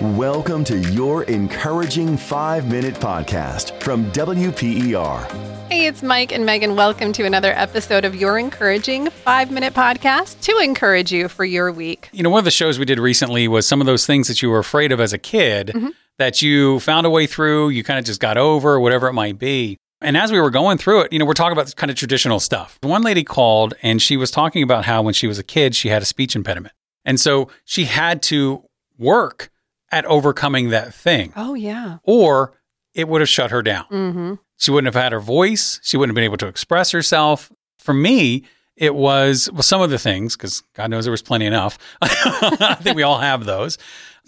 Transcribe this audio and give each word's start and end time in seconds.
Welcome 0.00 0.64
to 0.64 0.78
your 0.92 1.24
encouraging 1.24 2.16
five 2.16 2.66
minute 2.70 2.94
podcast 2.94 3.78
from 3.82 4.10
WPER. 4.12 5.30
Hey, 5.70 5.86
it's 5.86 6.02
Mike 6.02 6.32
and 6.32 6.46
Megan. 6.46 6.74
Welcome 6.74 7.12
to 7.12 7.24
another 7.26 7.52
episode 7.52 8.06
of 8.06 8.14
your 8.14 8.38
encouraging 8.38 9.10
five 9.10 9.50
minute 9.50 9.74
podcast 9.74 10.40
to 10.42 10.56
encourage 10.58 11.12
you 11.12 11.28
for 11.28 11.44
your 11.44 11.70
week. 11.70 12.08
You 12.12 12.22
know, 12.22 12.30
one 12.30 12.38
of 12.38 12.46
the 12.46 12.50
shows 12.50 12.78
we 12.78 12.86
did 12.86 12.98
recently 12.98 13.46
was 13.46 13.68
some 13.68 13.80
of 13.82 13.86
those 13.86 14.06
things 14.06 14.28
that 14.28 14.40
you 14.40 14.48
were 14.48 14.58
afraid 14.58 14.90
of 14.92 15.00
as 15.00 15.12
a 15.12 15.18
kid 15.18 15.68
Mm-hmm. 15.74 15.88
that 16.18 16.40
you 16.40 16.80
found 16.80 17.06
a 17.06 17.10
way 17.10 17.26
through, 17.26 17.68
you 17.68 17.84
kind 17.84 17.98
of 17.98 18.04
just 18.06 18.20
got 18.20 18.38
over, 18.38 18.80
whatever 18.80 19.06
it 19.06 19.12
might 19.12 19.38
be. 19.38 19.76
And 20.00 20.16
as 20.16 20.32
we 20.32 20.40
were 20.40 20.50
going 20.50 20.78
through 20.78 21.02
it, 21.02 21.12
you 21.12 21.18
know, 21.18 21.26
we're 21.26 21.34
talking 21.34 21.52
about 21.52 21.66
this 21.66 21.74
kind 21.74 21.90
of 21.90 21.96
traditional 21.96 22.40
stuff. 22.40 22.78
One 22.82 23.02
lady 23.02 23.22
called 23.22 23.74
and 23.82 24.00
she 24.00 24.16
was 24.16 24.30
talking 24.30 24.62
about 24.62 24.86
how 24.86 25.02
when 25.02 25.12
she 25.12 25.26
was 25.26 25.38
a 25.38 25.44
kid, 25.44 25.74
she 25.74 25.88
had 25.90 26.00
a 26.00 26.06
speech 26.06 26.34
impediment. 26.34 26.74
And 27.04 27.20
so 27.20 27.50
she 27.66 27.84
had 27.84 28.22
to 28.24 28.64
work 28.98 29.50
at 29.92 30.04
overcoming 30.06 30.70
that 30.70 30.94
thing, 30.94 31.32
Oh, 31.36 31.54
yeah. 31.54 31.98
or 32.04 32.58
it 32.94 33.08
would 33.08 33.20
have 33.20 33.28
shut 33.28 33.50
her 33.50 33.62
down. 33.62 33.84
Mm-hmm. 33.90 34.34
She 34.56 34.70
wouldn't 34.70 34.92
have 34.94 35.02
had 35.02 35.12
her 35.12 35.20
voice. 35.20 35.80
She 35.82 35.96
wouldn't 35.96 36.10
have 36.10 36.14
been 36.16 36.24
able 36.24 36.36
to 36.38 36.46
express 36.46 36.90
herself. 36.90 37.50
For 37.78 37.94
me, 37.94 38.44
it 38.76 38.94
was 38.94 39.50
well, 39.52 39.62
some 39.62 39.80
of 39.80 39.90
the 39.90 39.98
things, 39.98 40.36
because 40.36 40.62
God 40.74 40.90
knows 40.90 41.04
there 41.04 41.10
was 41.10 41.22
plenty 41.22 41.46
enough. 41.46 41.78
I 42.02 42.76
think 42.80 42.96
we 42.96 43.02
all 43.02 43.18
have 43.18 43.44
those. 43.44 43.78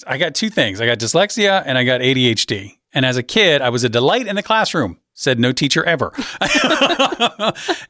I 0.06 0.16
got 0.18 0.34
two 0.34 0.48
things 0.50 0.80
I 0.80 0.86
got 0.86 0.98
dyslexia 0.98 1.62
and 1.66 1.76
I 1.76 1.84
got 1.84 2.00
ADHD. 2.00 2.78
And 2.94 3.04
as 3.06 3.16
a 3.16 3.22
kid, 3.22 3.62
I 3.62 3.68
was 3.68 3.84
a 3.84 3.88
delight 3.88 4.26
in 4.26 4.36
the 4.36 4.42
classroom, 4.42 4.98
said 5.22 5.38
no 5.38 5.52
teacher 5.52 5.84
ever. 5.84 6.12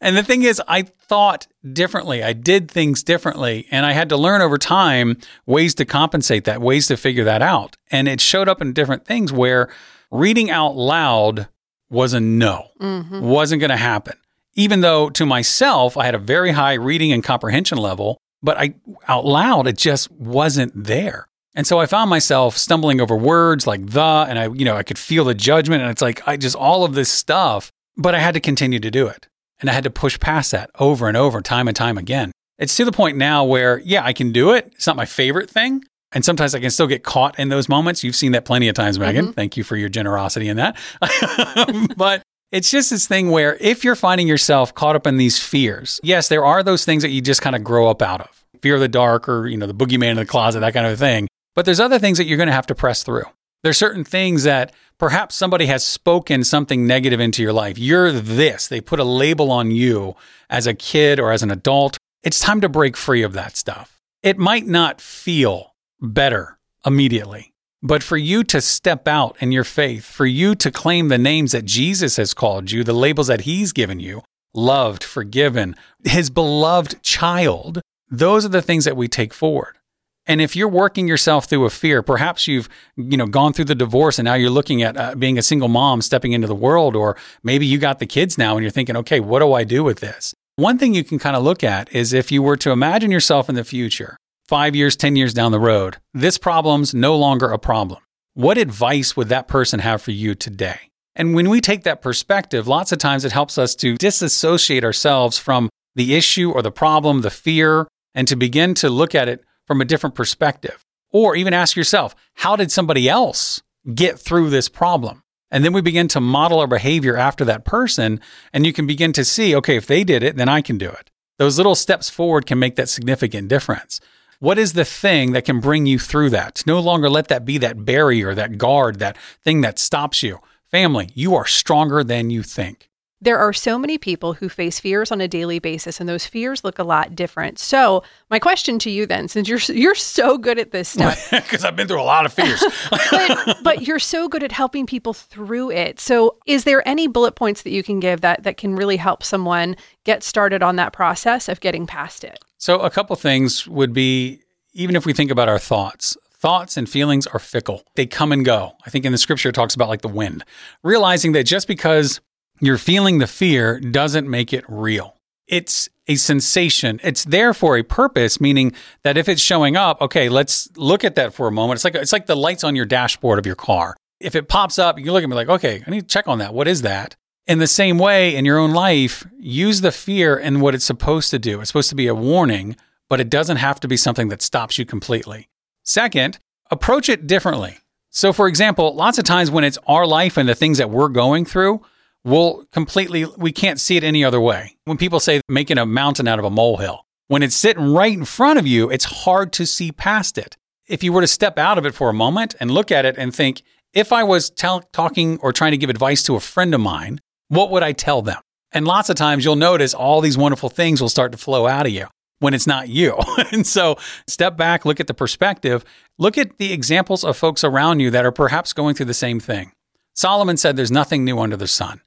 and 0.00 0.16
the 0.16 0.22
thing 0.24 0.42
is, 0.42 0.60
I 0.68 0.82
thought 0.82 1.46
differently. 1.72 2.22
I 2.22 2.32
did 2.32 2.70
things 2.70 3.02
differently. 3.02 3.66
And 3.70 3.86
I 3.86 3.92
had 3.92 4.08
to 4.10 4.16
learn 4.16 4.42
over 4.42 4.58
time 4.58 5.18
ways 5.46 5.74
to 5.76 5.84
compensate 5.84 6.44
that, 6.44 6.60
ways 6.60 6.86
to 6.88 6.96
figure 6.96 7.24
that 7.24 7.42
out. 7.42 7.76
And 7.90 8.08
it 8.08 8.20
showed 8.20 8.48
up 8.48 8.60
in 8.60 8.72
different 8.72 9.04
things 9.04 9.32
where 9.32 9.70
reading 10.10 10.50
out 10.50 10.76
loud 10.76 11.48
was 11.90 12.14
a 12.14 12.20
no, 12.20 12.68
mm-hmm. 12.80 13.20
wasn't 13.20 13.60
going 13.60 13.70
to 13.70 13.76
happen. 13.76 14.16
Even 14.54 14.80
though 14.80 15.08
to 15.10 15.24
myself, 15.24 15.96
I 15.96 16.04
had 16.04 16.14
a 16.14 16.18
very 16.18 16.52
high 16.52 16.74
reading 16.74 17.12
and 17.12 17.24
comprehension 17.24 17.78
level, 17.78 18.18
but 18.42 18.58
I 18.58 18.74
out 19.08 19.24
loud, 19.24 19.66
it 19.66 19.78
just 19.78 20.10
wasn't 20.10 20.72
there. 20.74 21.28
And 21.54 21.66
so 21.66 21.78
I 21.78 21.86
found 21.86 22.08
myself 22.08 22.56
stumbling 22.56 23.00
over 23.00 23.16
words 23.16 23.66
like 23.66 23.86
the, 23.86 24.26
and 24.28 24.38
I, 24.38 24.48
you 24.48 24.64
know, 24.64 24.76
I 24.76 24.82
could 24.82 24.98
feel 24.98 25.24
the 25.24 25.34
judgment. 25.34 25.82
And 25.82 25.90
it's 25.90 26.02
like, 26.02 26.26
I 26.26 26.36
just, 26.36 26.56
all 26.56 26.84
of 26.84 26.94
this 26.94 27.10
stuff, 27.10 27.70
but 27.96 28.14
I 28.14 28.20
had 28.20 28.34
to 28.34 28.40
continue 28.40 28.80
to 28.80 28.90
do 28.90 29.06
it. 29.06 29.28
And 29.60 29.68
I 29.68 29.74
had 29.74 29.84
to 29.84 29.90
push 29.90 30.18
past 30.18 30.50
that 30.52 30.70
over 30.78 31.08
and 31.08 31.16
over, 31.16 31.40
time 31.40 31.68
and 31.68 31.76
time 31.76 31.98
again. 31.98 32.32
It's 32.58 32.76
to 32.76 32.84
the 32.84 32.92
point 32.92 33.16
now 33.16 33.44
where, 33.44 33.80
yeah, 33.80 34.04
I 34.04 34.12
can 34.12 34.32
do 34.32 34.52
it. 34.52 34.72
It's 34.74 34.86
not 34.86 34.96
my 34.96 35.04
favorite 35.04 35.50
thing. 35.50 35.84
And 36.12 36.24
sometimes 36.24 36.54
I 36.54 36.60
can 36.60 36.70
still 36.70 36.86
get 36.86 37.04
caught 37.04 37.38
in 37.38 37.48
those 37.48 37.68
moments. 37.68 38.04
You've 38.04 38.16
seen 38.16 38.32
that 38.32 38.44
plenty 38.44 38.68
of 38.68 38.74
times, 38.74 38.98
Megan. 38.98 39.26
Mm-hmm. 39.26 39.32
Thank 39.32 39.56
you 39.56 39.64
for 39.64 39.76
your 39.76 39.88
generosity 39.88 40.48
in 40.48 40.58
that. 40.58 40.76
but 41.96 42.22
it's 42.50 42.70
just 42.70 42.90
this 42.90 43.06
thing 43.06 43.30
where 43.30 43.56
if 43.60 43.82
you're 43.82 43.96
finding 43.96 44.28
yourself 44.28 44.74
caught 44.74 44.94
up 44.94 45.06
in 45.06 45.16
these 45.16 45.38
fears, 45.38 46.00
yes, 46.02 46.28
there 46.28 46.44
are 46.44 46.62
those 46.62 46.84
things 46.84 47.02
that 47.02 47.10
you 47.10 47.22
just 47.22 47.40
kind 47.40 47.56
of 47.56 47.64
grow 47.64 47.88
up 47.88 48.02
out 48.02 48.20
of 48.20 48.44
fear 48.60 48.74
of 48.74 48.80
the 48.80 48.88
dark 48.88 49.28
or, 49.28 49.46
you 49.46 49.56
know, 49.56 49.66
the 49.66 49.74
boogeyman 49.74 50.10
in 50.10 50.16
the 50.16 50.26
closet, 50.26 50.60
that 50.60 50.74
kind 50.74 50.86
of 50.86 50.98
thing. 50.98 51.28
But 51.54 51.64
there's 51.64 51.80
other 51.80 51.98
things 51.98 52.18
that 52.18 52.24
you're 52.24 52.38
going 52.38 52.48
to 52.48 52.52
have 52.52 52.66
to 52.66 52.74
press 52.74 53.02
through. 53.02 53.24
There's 53.62 53.78
certain 53.78 54.04
things 54.04 54.42
that 54.42 54.72
perhaps 54.98 55.34
somebody 55.34 55.66
has 55.66 55.84
spoken 55.84 56.42
something 56.42 56.86
negative 56.86 57.20
into 57.20 57.42
your 57.42 57.52
life. 57.52 57.78
You're 57.78 58.10
this. 58.10 58.66
They 58.66 58.80
put 58.80 58.98
a 58.98 59.04
label 59.04 59.52
on 59.52 59.70
you 59.70 60.16
as 60.50 60.66
a 60.66 60.74
kid 60.74 61.20
or 61.20 61.30
as 61.30 61.42
an 61.42 61.50
adult. 61.50 61.96
It's 62.22 62.40
time 62.40 62.60
to 62.60 62.68
break 62.68 62.96
free 62.96 63.22
of 63.22 63.34
that 63.34 63.56
stuff. 63.56 64.00
It 64.22 64.38
might 64.38 64.66
not 64.66 65.00
feel 65.00 65.74
better 66.00 66.58
immediately, 66.84 67.52
but 67.82 68.02
for 68.02 68.16
you 68.16 68.42
to 68.44 68.60
step 68.60 69.06
out 69.06 69.36
in 69.40 69.52
your 69.52 69.64
faith, 69.64 70.04
for 70.04 70.26
you 70.26 70.54
to 70.56 70.70
claim 70.70 71.08
the 71.08 71.18
names 71.18 71.52
that 71.52 71.64
Jesus 71.64 72.16
has 72.16 72.34
called 72.34 72.70
you, 72.70 72.82
the 72.82 72.92
labels 72.92 73.28
that 73.28 73.42
he's 73.42 73.72
given 73.72 74.00
you, 74.00 74.22
loved, 74.54 75.04
forgiven, 75.04 75.76
his 76.04 76.30
beloved 76.30 77.02
child, 77.02 77.80
those 78.08 78.44
are 78.44 78.48
the 78.48 78.62
things 78.62 78.84
that 78.84 78.96
we 78.96 79.06
take 79.08 79.32
forward. 79.32 79.78
And 80.26 80.40
if 80.40 80.54
you're 80.54 80.68
working 80.68 81.08
yourself 81.08 81.46
through 81.46 81.64
a 81.64 81.70
fear, 81.70 82.02
perhaps 82.02 82.46
you've 82.46 82.68
you 82.96 83.16
know 83.16 83.26
gone 83.26 83.52
through 83.52 83.66
the 83.66 83.74
divorce 83.74 84.18
and 84.18 84.26
now 84.26 84.34
you're 84.34 84.50
looking 84.50 84.82
at 84.82 84.96
uh, 84.96 85.14
being 85.14 85.38
a 85.38 85.42
single 85.42 85.68
mom 85.68 86.02
stepping 86.02 86.32
into 86.32 86.46
the 86.46 86.54
world, 86.54 86.94
or 86.94 87.16
maybe 87.42 87.66
you 87.66 87.78
got 87.78 87.98
the 87.98 88.06
kids 88.06 88.38
now 88.38 88.56
and 88.56 88.62
you're 88.62 88.70
thinking, 88.70 88.96
okay, 88.96 89.20
what 89.20 89.40
do 89.40 89.52
I 89.52 89.64
do 89.64 89.82
with 89.82 90.00
this? 90.00 90.34
One 90.56 90.78
thing 90.78 90.94
you 90.94 91.02
can 91.02 91.18
kind 91.18 91.34
of 91.34 91.42
look 91.42 91.64
at 91.64 91.92
is 91.94 92.12
if 92.12 92.30
you 92.30 92.42
were 92.42 92.58
to 92.58 92.70
imagine 92.70 93.10
yourself 93.10 93.48
in 93.48 93.54
the 93.54 93.64
future, 93.64 94.16
five 94.46 94.76
years, 94.76 94.96
10 94.96 95.16
years 95.16 95.32
down 95.32 95.50
the 95.50 95.58
road, 95.58 95.96
this 96.12 96.38
problem's 96.38 96.94
no 96.94 97.16
longer 97.16 97.50
a 97.50 97.58
problem. 97.58 98.00
What 98.34 98.58
advice 98.58 99.16
would 99.16 99.28
that 99.28 99.48
person 99.48 99.80
have 99.80 100.02
for 100.02 100.10
you 100.10 100.34
today? 100.34 100.90
And 101.16 101.34
when 101.34 101.50
we 101.50 101.60
take 101.60 101.84
that 101.84 102.00
perspective, 102.00 102.68
lots 102.68 102.92
of 102.92 102.98
times 102.98 103.24
it 103.24 103.32
helps 103.32 103.58
us 103.58 103.74
to 103.76 103.96
disassociate 103.96 104.84
ourselves 104.84 105.38
from 105.38 105.68
the 105.94 106.14
issue 106.14 106.50
or 106.50 106.62
the 106.62 106.70
problem, 106.70 107.20
the 107.20 107.30
fear, 107.30 107.86
and 108.14 108.26
to 108.28 108.36
begin 108.36 108.74
to 108.74 108.88
look 108.88 109.14
at 109.14 109.28
it 109.28 109.44
from 109.66 109.80
a 109.80 109.84
different 109.84 110.14
perspective. 110.14 110.84
Or 111.10 111.36
even 111.36 111.52
ask 111.52 111.76
yourself, 111.76 112.14
how 112.34 112.56
did 112.56 112.72
somebody 112.72 113.08
else 113.08 113.62
get 113.94 114.18
through 114.18 114.50
this 114.50 114.68
problem? 114.68 115.22
And 115.50 115.64
then 115.64 115.74
we 115.74 115.82
begin 115.82 116.08
to 116.08 116.20
model 116.20 116.60
our 116.60 116.66
behavior 116.66 117.16
after 117.16 117.44
that 117.44 117.64
person. 117.64 118.20
And 118.52 118.64
you 118.64 118.72
can 118.72 118.86
begin 118.86 119.12
to 119.12 119.24
see, 119.24 119.54
okay, 119.56 119.76
if 119.76 119.86
they 119.86 120.02
did 120.02 120.22
it, 120.22 120.36
then 120.36 120.48
I 120.48 120.62
can 120.62 120.78
do 120.78 120.88
it. 120.88 121.10
Those 121.38 121.58
little 121.58 121.74
steps 121.74 122.08
forward 122.08 122.46
can 122.46 122.58
make 122.58 122.76
that 122.76 122.88
significant 122.88 123.48
difference. 123.48 124.00
What 124.38 124.58
is 124.58 124.72
the 124.72 124.84
thing 124.84 125.32
that 125.32 125.44
can 125.44 125.60
bring 125.60 125.86
you 125.86 125.98
through 125.98 126.30
that? 126.30 126.62
No 126.66 126.80
longer 126.80 127.08
let 127.08 127.28
that 127.28 127.44
be 127.44 127.58
that 127.58 127.84
barrier, 127.84 128.34
that 128.34 128.58
guard, 128.58 128.98
that 128.98 129.16
thing 129.44 129.60
that 129.60 129.78
stops 129.78 130.22
you. 130.22 130.40
Family, 130.70 131.10
you 131.14 131.34
are 131.34 131.46
stronger 131.46 132.02
than 132.02 132.30
you 132.30 132.42
think. 132.42 132.88
There 133.22 133.38
are 133.38 133.52
so 133.52 133.78
many 133.78 133.98
people 133.98 134.34
who 134.34 134.48
face 134.48 134.80
fears 134.80 135.12
on 135.12 135.20
a 135.20 135.28
daily 135.28 135.60
basis, 135.60 136.00
and 136.00 136.08
those 136.08 136.26
fears 136.26 136.64
look 136.64 136.80
a 136.80 136.82
lot 136.82 137.14
different. 137.14 137.60
So, 137.60 138.02
my 138.30 138.40
question 138.40 138.80
to 138.80 138.90
you 138.90 139.06
then, 139.06 139.28
since 139.28 139.48
you're 139.48 139.60
you're 139.68 139.94
so 139.94 140.36
good 140.36 140.58
at 140.58 140.72
this 140.72 140.88
stuff, 140.88 141.30
Because 141.30 141.64
I've 141.64 141.76
been 141.76 141.86
through 141.86 142.02
a 142.02 142.02
lot 142.02 142.26
of 142.26 142.32
fears. 142.32 142.62
but, 142.90 143.58
but 143.62 143.82
you're 143.86 144.00
so 144.00 144.28
good 144.28 144.42
at 144.42 144.50
helping 144.50 144.86
people 144.86 145.12
through 145.12 145.70
it. 145.70 146.00
So, 146.00 146.36
is 146.46 146.64
there 146.64 146.86
any 146.86 147.06
bullet 147.06 147.36
points 147.36 147.62
that 147.62 147.70
you 147.70 147.84
can 147.84 148.00
give 148.00 148.22
that 148.22 148.42
that 148.42 148.56
can 148.56 148.74
really 148.74 148.96
help 148.96 149.22
someone 149.22 149.76
get 150.02 150.24
started 150.24 150.60
on 150.60 150.74
that 150.76 150.92
process 150.92 151.48
of 151.48 151.60
getting 151.60 151.86
past 151.86 152.24
it? 152.24 152.40
So, 152.58 152.80
a 152.80 152.90
couple 152.90 153.14
things 153.14 153.68
would 153.68 153.92
be 153.92 154.40
even 154.74 154.96
if 154.96 155.06
we 155.06 155.12
think 155.12 155.30
about 155.30 155.48
our 155.48 155.60
thoughts, 155.60 156.16
thoughts 156.34 156.76
and 156.76 156.88
feelings 156.88 157.28
are 157.28 157.38
fickle. 157.38 157.84
They 157.94 158.06
come 158.06 158.32
and 158.32 158.44
go. 158.44 158.72
I 158.84 158.90
think 158.90 159.04
in 159.04 159.12
the 159.12 159.18
scripture 159.18 159.50
it 159.50 159.54
talks 159.54 159.76
about 159.76 159.88
like 159.88 160.02
the 160.02 160.08
wind. 160.08 160.44
Realizing 160.82 161.32
that 161.32 161.44
just 161.44 161.68
because 161.68 162.20
you're 162.62 162.78
feeling 162.78 163.18
the 163.18 163.26
fear 163.26 163.80
doesn't 163.80 164.30
make 164.30 164.52
it 164.52 164.64
real. 164.68 165.16
It's 165.48 165.88
a 166.06 166.14
sensation. 166.14 167.00
It's 167.02 167.24
there 167.24 167.52
for 167.52 167.76
a 167.76 167.82
purpose, 167.82 168.40
meaning 168.40 168.72
that 169.02 169.16
if 169.16 169.28
it's 169.28 169.42
showing 169.42 169.76
up, 169.76 170.00
okay, 170.00 170.28
let's 170.28 170.68
look 170.76 171.02
at 171.02 171.16
that 171.16 171.34
for 171.34 171.48
a 171.48 171.52
moment. 171.52 171.78
It's 171.78 171.84
like 171.84 171.96
it's 171.96 172.12
like 172.12 172.26
the 172.26 172.36
lights 172.36 172.62
on 172.62 172.76
your 172.76 172.86
dashboard 172.86 173.40
of 173.40 173.46
your 173.46 173.56
car. 173.56 173.96
If 174.20 174.36
it 174.36 174.48
pops 174.48 174.78
up, 174.78 174.98
you 175.00 175.12
look 175.12 175.24
at 175.24 175.28
me 175.28 175.34
like, 175.34 175.48
okay, 175.48 175.82
I 175.84 175.90
need 175.90 176.02
to 176.02 176.06
check 176.06 176.28
on 176.28 176.38
that. 176.38 176.54
What 176.54 176.68
is 176.68 176.82
that? 176.82 177.16
In 177.48 177.58
the 177.58 177.66
same 177.66 177.98
way, 177.98 178.36
in 178.36 178.44
your 178.44 178.58
own 178.58 178.70
life, 178.70 179.26
use 179.36 179.80
the 179.80 179.90
fear 179.90 180.36
and 180.36 180.62
what 180.62 180.76
it's 180.76 180.84
supposed 180.84 181.30
to 181.32 181.40
do. 181.40 181.60
It's 181.60 181.70
supposed 181.70 181.90
to 181.90 181.96
be 181.96 182.06
a 182.06 182.14
warning, 182.14 182.76
but 183.08 183.18
it 183.18 183.28
doesn't 183.28 183.56
have 183.56 183.80
to 183.80 183.88
be 183.88 183.96
something 183.96 184.28
that 184.28 184.40
stops 184.40 184.78
you 184.78 184.86
completely. 184.86 185.48
Second, 185.82 186.38
approach 186.70 187.08
it 187.08 187.26
differently. 187.26 187.78
So, 188.10 188.32
for 188.32 188.46
example, 188.46 188.94
lots 188.94 189.18
of 189.18 189.24
times 189.24 189.50
when 189.50 189.64
it's 189.64 189.78
our 189.88 190.06
life 190.06 190.36
and 190.36 190.48
the 190.48 190.54
things 190.54 190.78
that 190.78 190.90
we're 190.90 191.08
going 191.08 191.44
through, 191.44 191.82
we'll 192.24 192.64
completely, 192.72 193.24
we 193.36 193.52
can't 193.52 193.80
see 193.80 193.96
it 193.96 194.04
any 194.04 194.24
other 194.24 194.40
way. 194.40 194.76
When 194.84 194.96
people 194.96 195.20
say 195.20 195.40
making 195.48 195.78
a 195.78 195.86
mountain 195.86 196.28
out 196.28 196.38
of 196.38 196.44
a 196.44 196.50
molehill, 196.50 197.04
when 197.28 197.42
it's 197.42 197.56
sitting 197.56 197.92
right 197.92 198.12
in 198.12 198.24
front 198.24 198.58
of 198.58 198.66
you, 198.66 198.90
it's 198.90 199.04
hard 199.04 199.52
to 199.54 199.66
see 199.66 199.92
past 199.92 200.38
it. 200.38 200.56
If 200.86 201.02
you 201.02 201.12
were 201.12 201.20
to 201.20 201.26
step 201.26 201.58
out 201.58 201.78
of 201.78 201.86
it 201.86 201.94
for 201.94 202.08
a 202.08 202.14
moment 202.14 202.54
and 202.60 202.70
look 202.70 202.90
at 202.90 203.04
it 203.04 203.16
and 203.16 203.34
think, 203.34 203.62
if 203.94 204.12
I 204.12 204.24
was 204.24 204.50
tell, 204.50 204.80
talking 204.92 205.38
or 205.40 205.52
trying 205.52 205.72
to 205.72 205.76
give 205.76 205.90
advice 205.90 206.22
to 206.24 206.36
a 206.36 206.40
friend 206.40 206.74
of 206.74 206.80
mine, 206.80 207.20
what 207.48 207.70
would 207.70 207.82
I 207.82 207.92
tell 207.92 208.22
them? 208.22 208.40
And 208.72 208.86
lots 208.86 209.10
of 209.10 209.16
times 209.16 209.44
you'll 209.44 209.56
notice 209.56 209.94
all 209.94 210.20
these 210.20 210.38
wonderful 210.38 210.70
things 210.70 211.00
will 211.00 211.08
start 211.08 211.32
to 211.32 211.38
flow 211.38 211.66
out 211.66 211.86
of 211.86 211.92
you 211.92 212.06
when 212.38 212.54
it's 212.54 212.66
not 212.66 212.88
you. 212.88 213.18
and 213.52 213.66
so 213.66 213.96
step 214.26 214.56
back, 214.56 214.84
look 214.84 215.00
at 215.00 215.06
the 215.06 215.14
perspective, 215.14 215.84
look 216.18 216.36
at 216.36 216.58
the 216.58 216.72
examples 216.72 217.24
of 217.24 217.36
folks 217.36 217.62
around 217.64 218.00
you 218.00 218.10
that 218.10 218.26
are 218.26 218.32
perhaps 218.32 218.72
going 218.72 218.94
through 218.94 219.06
the 219.06 219.14
same 219.14 219.40
thing. 219.40 219.72
Solomon 220.14 220.56
said 220.56 220.76
there's 220.76 220.90
nothing 220.90 221.24
new 221.24 221.38
under 221.38 221.56
the 221.56 221.68
sun. 221.68 222.00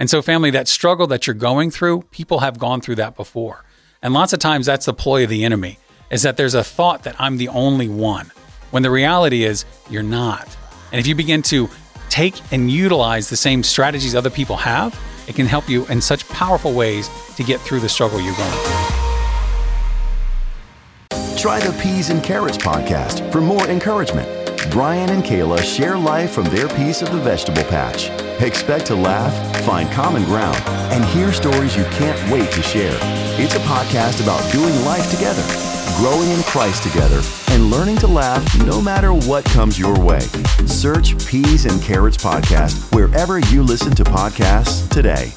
And 0.00 0.08
so, 0.08 0.22
family, 0.22 0.50
that 0.52 0.66
struggle 0.66 1.06
that 1.08 1.26
you're 1.26 1.34
going 1.34 1.70
through, 1.70 2.00
people 2.10 2.38
have 2.38 2.58
gone 2.58 2.80
through 2.80 2.94
that 2.94 3.16
before. 3.16 3.66
And 4.00 4.14
lots 4.14 4.32
of 4.32 4.38
times 4.38 4.64
that's 4.64 4.86
the 4.86 4.94
ploy 4.94 5.24
of 5.24 5.28
the 5.28 5.44
enemy, 5.44 5.78
is 6.10 6.22
that 6.22 6.38
there's 6.38 6.54
a 6.54 6.64
thought 6.64 7.02
that 7.02 7.14
I'm 7.18 7.36
the 7.36 7.48
only 7.48 7.86
one, 7.86 8.32
when 8.70 8.82
the 8.82 8.90
reality 8.90 9.44
is 9.44 9.66
you're 9.90 10.02
not. 10.02 10.56
And 10.90 10.98
if 10.98 11.06
you 11.06 11.14
begin 11.14 11.42
to 11.42 11.68
take 12.08 12.40
and 12.50 12.70
utilize 12.70 13.28
the 13.28 13.36
same 13.36 13.62
strategies 13.62 14.14
other 14.14 14.30
people 14.30 14.56
have, 14.56 14.98
it 15.28 15.34
can 15.34 15.44
help 15.44 15.68
you 15.68 15.86
in 15.88 16.00
such 16.00 16.26
powerful 16.30 16.72
ways 16.72 17.10
to 17.36 17.44
get 17.44 17.60
through 17.60 17.80
the 17.80 17.88
struggle 17.90 18.22
you're 18.22 18.34
going 18.34 18.50
through. 18.50 18.96
Try 21.36 21.60
the 21.60 21.78
Peas 21.82 22.08
and 22.08 22.24
Carrots 22.24 22.56
podcast 22.56 23.30
for 23.30 23.42
more 23.42 23.68
encouragement. 23.68 24.39
Brian 24.70 25.10
and 25.10 25.24
Kayla 25.24 25.58
share 25.62 25.98
life 25.98 26.30
from 26.30 26.44
their 26.44 26.68
piece 26.68 27.02
of 27.02 27.10
the 27.10 27.18
vegetable 27.18 27.64
patch. 27.64 28.08
Expect 28.40 28.86
to 28.86 28.94
laugh, 28.94 29.34
find 29.64 29.90
common 29.90 30.24
ground, 30.24 30.56
and 30.92 31.04
hear 31.06 31.32
stories 31.32 31.76
you 31.76 31.82
can't 31.84 32.32
wait 32.32 32.50
to 32.52 32.62
share. 32.62 32.96
It's 33.40 33.56
a 33.56 33.60
podcast 33.60 34.22
about 34.22 34.40
doing 34.52 34.72
life 34.84 35.10
together, 35.10 35.42
growing 35.96 36.30
in 36.30 36.42
Christ 36.44 36.84
together, 36.84 37.20
and 37.48 37.70
learning 37.70 37.96
to 37.98 38.06
laugh 38.06 38.44
no 38.64 38.80
matter 38.80 39.12
what 39.12 39.44
comes 39.46 39.76
your 39.76 39.98
way. 39.98 40.20
Search 40.66 41.18
Peas 41.26 41.66
and 41.66 41.82
Carrots 41.82 42.16
Podcast 42.16 42.94
wherever 42.94 43.40
you 43.40 43.64
listen 43.64 43.92
to 43.96 44.04
podcasts 44.04 44.88
today. 44.88 45.32